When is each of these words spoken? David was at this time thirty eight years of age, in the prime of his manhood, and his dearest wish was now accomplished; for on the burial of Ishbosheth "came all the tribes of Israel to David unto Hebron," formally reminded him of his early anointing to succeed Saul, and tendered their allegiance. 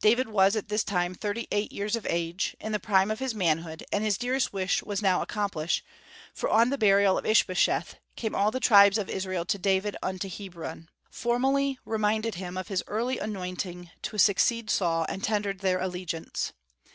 David 0.00 0.28
was 0.28 0.54
at 0.54 0.68
this 0.68 0.84
time 0.84 1.14
thirty 1.14 1.48
eight 1.50 1.72
years 1.72 1.96
of 1.96 2.06
age, 2.10 2.54
in 2.60 2.72
the 2.72 2.78
prime 2.78 3.10
of 3.10 3.20
his 3.20 3.34
manhood, 3.34 3.86
and 3.90 4.04
his 4.04 4.18
dearest 4.18 4.52
wish 4.52 4.82
was 4.82 5.00
now 5.00 5.22
accomplished; 5.22 5.82
for 6.34 6.50
on 6.50 6.68
the 6.68 6.76
burial 6.76 7.16
of 7.16 7.24
Ishbosheth 7.24 7.94
"came 8.14 8.34
all 8.34 8.50
the 8.50 8.60
tribes 8.60 8.98
of 8.98 9.08
Israel 9.08 9.46
to 9.46 9.56
David 9.56 9.96
unto 10.02 10.28
Hebron," 10.28 10.90
formally 11.08 11.78
reminded 11.86 12.34
him 12.34 12.58
of 12.58 12.68
his 12.68 12.84
early 12.86 13.18
anointing 13.18 13.88
to 14.02 14.18
succeed 14.18 14.68
Saul, 14.68 15.06
and 15.08 15.24
tendered 15.24 15.60
their 15.60 15.80
allegiance. 15.80 16.52